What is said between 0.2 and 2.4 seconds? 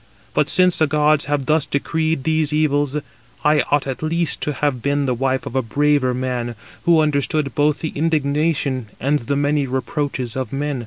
But since the gods have thus decreed